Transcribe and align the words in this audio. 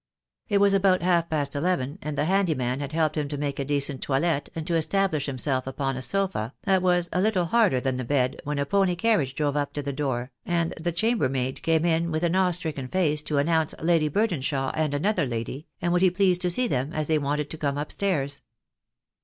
It 0.49 0.59
was 0.59 0.73
about 0.73 1.03
half 1.03 1.29
past 1.29 1.55
eleven, 1.55 1.99
and 2.01 2.17
the 2.17 2.25
handy 2.25 2.55
man 2.55 2.79
had 2.79 2.91
helped 2.91 3.15
him 3.15 3.27
to 3.27 3.37
make 3.37 3.59
a 3.59 3.63
decent 3.63 4.01
toilet 4.01 4.49
and 4.55 4.65
to 4.65 4.73
establish 4.73 5.27
himself 5.27 5.67
upon 5.67 5.95
a 5.95 6.01
sofa 6.01 6.55
that 6.63 6.81
was 6.81 7.07
a 7.13 7.21
little 7.21 7.45
harder 7.45 7.79
than 7.79 7.97
the 7.97 8.03
bed, 8.03 8.41
when 8.43 8.57
a 8.57 8.65
pony 8.65 8.95
carriage 8.95 9.35
drove 9.35 9.55
up 9.55 9.73
to 9.73 9.83
the 9.83 9.93
door, 9.93 10.31
and 10.43 10.73
the 10.81 10.91
chamber 10.91 11.29
maid 11.29 11.61
came 11.61 11.85
in 11.85 12.09
with 12.09 12.23
an 12.23 12.35
awe 12.35 12.49
stricken 12.49 12.87
face 12.87 13.21
to 13.21 13.37
an 13.37 13.45
nounce 13.45 13.75
Lady 13.79 14.09
Burdenshaw 14.09 14.71
and 14.73 14.95
another 14.95 15.27
lady, 15.27 15.67
and 15.83 15.93
would 15.93 16.01
he 16.01 16.09
please 16.09 16.39
to 16.39 16.49
see 16.49 16.65
them, 16.67 16.91
as 16.93 17.05
they 17.05 17.19
wanted 17.19 17.51
to 17.51 17.59
come 17.59 17.77
upstairs. 17.77 18.41